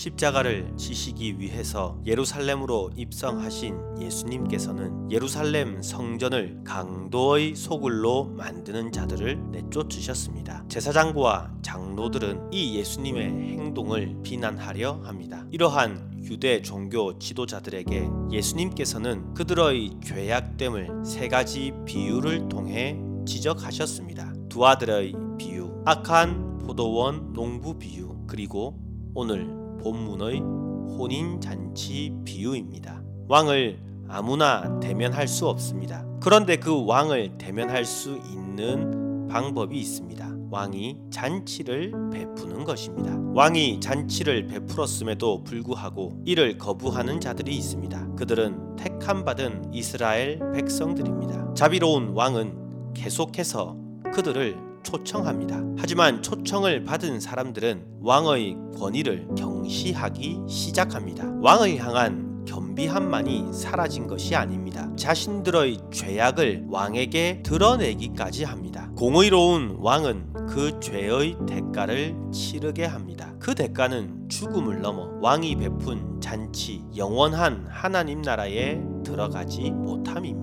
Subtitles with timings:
[0.00, 10.64] 십자가를 지시기 위해서 예루살렘으로 입성하신 예수님께서는 예루살렘 성전을 강도의 소굴로 만드는 자들을 내쫓으셨습니다.
[10.68, 13.24] 제사장과 장로들은 이 예수님의
[13.58, 15.44] 행동을 비난하려 합니다.
[15.50, 24.32] 이러한 유대 종교 지도자들에게 예수님께서는 그들의 죄악됨을 세 가지 비유를 통해 지적하셨습니다.
[24.48, 28.78] 두 아들의 비유, 악한 포도원 농부 비유, 그리고
[29.12, 30.40] 오늘 본문의
[30.96, 33.02] 혼인 잔치 비유입니다.
[33.28, 36.04] 왕을 아무나 대면할 수 없습니다.
[36.20, 40.28] 그런데 그 왕을 대면할 수 있는 방법이 있습니다.
[40.50, 43.16] 왕이 잔치를 베푸는 것입니다.
[43.34, 48.16] 왕이 잔치를 베풀었음에도 불구하고 이를 거부하는 자들이 있습니다.
[48.16, 51.54] 그들은 택함 받은 이스라엘 백성들입니다.
[51.54, 53.76] 자비로운 왕은 계속해서
[54.12, 55.62] 그들을 초청합니다.
[55.78, 61.24] 하지만 초청을 받은 사람들은 왕의 권위를 경시하기 시작합니다.
[61.40, 64.90] 왕을 향한 겸비함만이 사라진 것이 아닙니다.
[64.96, 68.90] 자신들의 죄악을 왕에게 드러내기까지 합니다.
[68.96, 73.32] 공의로운 왕은 그 죄의 대가를 치르게 합니다.
[73.38, 80.39] 그 대가는 죽음을 넘어 왕이 베푼 잔치, 영원한 하나님 나라에 들어가지 못함입니다.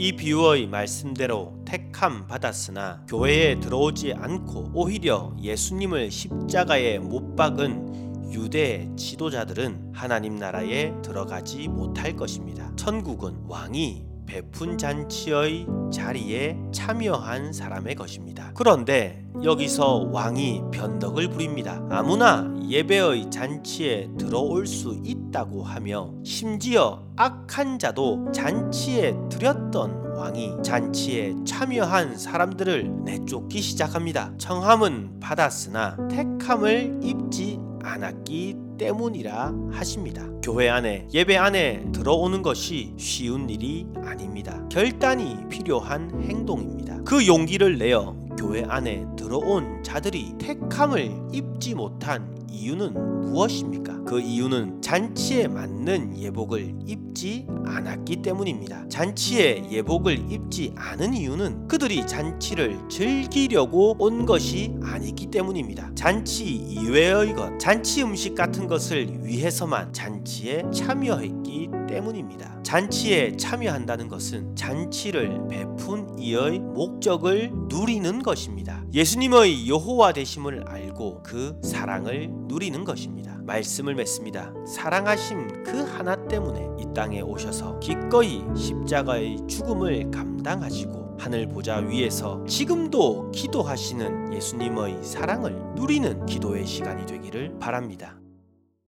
[0.00, 9.90] 이 비유의 말씀대로 택함 받았으나 교회에 들어오지 않고 오히려 예수님을 십자가에 못 박은 유대 지도자들은
[9.92, 12.72] 하나님 나라에 들어가지 못할 것입니다.
[12.76, 18.52] 천국은 왕이 베푼 잔치의 자리에 참여한 사람의 것입니다.
[18.54, 21.86] 그런데 여기서 왕이 변덕을 부립니다.
[21.90, 31.34] 아무나 예배의 잔치에 들어올 수 있다 고 하며 심지어 악한 자도 잔치에 들였던 왕이 잔치에
[31.46, 34.32] 참여한 사람들을 내쫓기 시작합니다.
[34.36, 40.26] 청함은 받았으나 택함을 입지 않았기 때문이라 하십니다.
[40.42, 44.62] 교회 안에 예배 안에 들어오는 것이 쉬운 일이 아닙니다.
[44.70, 46.98] 결단이 필요한 행동입니다.
[47.04, 54.04] 그 용기를 내어 교회 안에 들어온 자들이 택함을 입지 못한 이유는 무엇입니까?
[54.04, 56.74] 그 이유는 잔치에 맞는 예복을
[57.10, 58.88] 입지 않았기 때문입니다.
[58.88, 65.90] 잔치에 예복을 입지 않은 이유는 그들이 잔치를 즐기려고 온 것이 아니기 때문입니다.
[65.94, 72.62] 잔치 이외의 것, 잔치 음식 같은 것을 위해서만 잔치에 참여했기 때문입니다.
[72.62, 78.79] 잔치에 참여한다는 것은 잔치를 베푼 이의 목적을 누리는 것입니다.
[78.92, 83.38] 예수님의 여호와 되심을 알고 그 사랑을 누리는 것입니다.
[83.42, 84.52] 말씀을 맺습니다.
[84.66, 93.30] 사랑하심 그 하나 때문에 이 땅에 오셔서 기꺼이 십자가의 죽음을 감당하시고 하늘 보좌 위에서 지금도
[93.30, 98.19] 기도하시는 예수님의 사랑을 누리는 기도의 시간이 되기를 바랍니다.